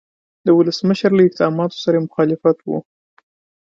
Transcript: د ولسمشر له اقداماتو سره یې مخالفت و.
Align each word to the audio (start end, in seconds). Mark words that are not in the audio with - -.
د 0.45 0.47
ولسمشر 0.59 1.09
له 1.17 1.21
اقداماتو 1.27 1.81
سره 1.83 1.95
یې 1.97 2.05
مخالفت 2.05 2.57
و. 2.63 2.67